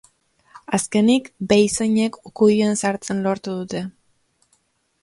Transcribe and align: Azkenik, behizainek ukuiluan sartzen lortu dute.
Azkenik, 0.77 1.29
behizainek 1.51 2.17
ukuiluan 2.31 2.81
sartzen 2.85 3.21
lortu 3.29 3.55
dute. 3.61 3.85